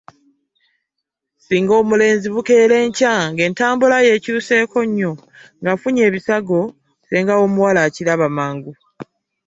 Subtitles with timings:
[1.45, 5.13] Singa omulenzi bukeera enkya ng’entambula ye ekyuseeko nnyo,
[5.61, 8.71] ng’afunye ebisago, ssenga w’omuwala akiraba mangu.